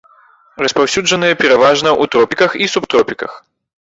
Распаўсюджаныя 0.63 1.37
пераважна 1.43 1.89
ў 2.01 2.15
тропіках 2.17 2.51
і 2.65 2.71
субтропіках. 2.77 3.31